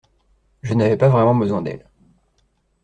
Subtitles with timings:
[0.63, 1.85] Je n’avais pas vraiment besoin d’elle.